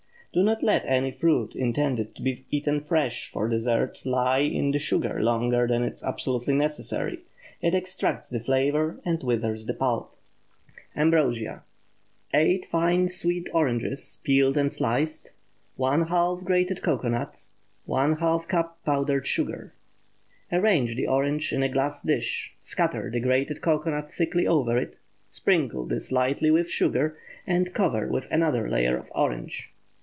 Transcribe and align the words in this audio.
Do 0.33 0.43
not 0.43 0.63
let 0.63 0.85
any 0.85 1.11
fruit 1.11 1.57
intended 1.57 2.15
to 2.15 2.21
be 2.21 2.45
eaten 2.49 2.79
fresh 2.79 3.29
for 3.29 3.49
dessert 3.49 4.01
lie 4.05 4.39
in 4.39 4.71
the 4.71 4.79
sugar 4.79 5.21
longer 5.21 5.67
than 5.67 5.83
is 5.83 6.01
absolutely 6.05 6.53
necessary. 6.53 7.19
It 7.61 7.75
extracts 7.75 8.29
the 8.29 8.39
flavor 8.39 9.01
and 9.03 9.21
withers 9.21 9.65
the 9.65 9.73
pulp. 9.73 10.15
AMBROSIA. 10.95 11.63
8 12.33 12.65
fine 12.71 13.09
sweet 13.09 13.49
oranges, 13.53 14.21
peeled 14.23 14.55
and 14.55 14.71
sliced. 14.71 15.33
½ 15.77 16.45
grated 16.45 16.81
cocoanut. 16.81 17.43
½ 17.85 18.47
cup 18.47 18.77
powdered 18.85 19.27
sugar. 19.27 19.73
Arrange 20.49 20.95
the 20.95 21.07
orange 21.09 21.51
in 21.51 21.61
a 21.61 21.67
glass 21.67 22.01
dish, 22.03 22.53
scatter 22.61 23.11
the 23.11 23.19
grated 23.19 23.61
cocoanut 23.61 24.13
thickly 24.13 24.47
over 24.47 24.77
it, 24.77 24.97
sprinkle 25.27 25.85
this 25.85 26.09
lightly 26.09 26.49
with 26.49 26.69
sugar, 26.69 27.17
and 27.45 27.73
cover 27.73 28.07
with 28.07 28.27
another 28.31 28.69
layer 28.69 28.95
of 28.95 29.11
orange. 29.13 29.69